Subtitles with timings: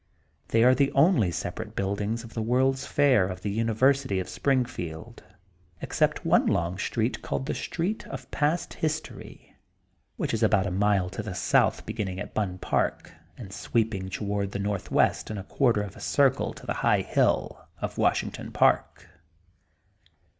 [0.47, 4.19] They are the only separate build ings of the World 's Fair of the University
[4.19, 5.21] of Springfield,
[5.79, 10.71] except one long street called The Street of Past History, *' which is about a
[10.71, 15.43] mile to the south beginning at 6unn Park and sweeping toward the northwest in a
[15.43, 19.05] quarter of a circle to the high hill of Wash ington Park.